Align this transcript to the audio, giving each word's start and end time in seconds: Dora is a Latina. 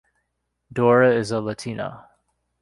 Dora 0.73 1.11
is 1.13 1.29
a 1.29 1.39
Latina. 1.39 2.09